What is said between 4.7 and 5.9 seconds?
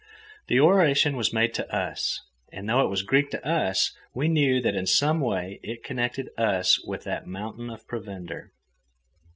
in some way it